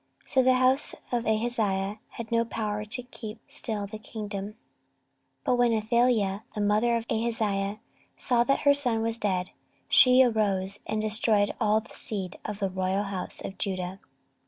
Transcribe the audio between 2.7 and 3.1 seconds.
to